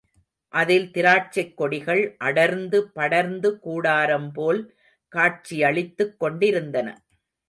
அதில் 0.53 0.91
திராட்சைக் 0.91 1.53
கொடிகள் 1.57 2.15
அடர்ந்து, 2.19 2.91
படர்ந்து 2.91 3.59
கூடாரம் 3.59 4.31
போல் 4.31 4.61
காட்சியளித்துக் 5.11 6.19
கொண்டிருந்தன. 6.19 6.87